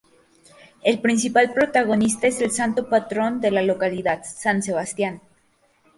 [0.81, 5.21] El principal protagonista es el santo patrón de la localidad, San Sebastián.